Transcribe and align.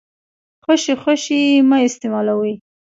خوشې 0.63 0.93
خوشې 1.01 1.39
يې 1.49 1.57
مه 1.69 1.77
استيمالوئ. 1.87 2.53